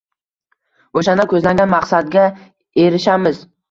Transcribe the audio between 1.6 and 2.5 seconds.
maqsadga